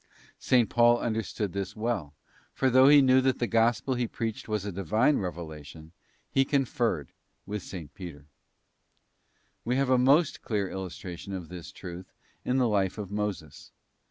[0.43, 0.65] S.
[0.67, 2.15] Paul understood this well,
[2.55, 5.91] for though he knew that the Gospel he preached was a Divine revelation,
[6.31, 7.11] he 'conferred'
[7.45, 7.85] with S.
[7.93, 8.25] Peter.
[9.63, 13.69] We have a most clear illustration of this truth in the life of Moses.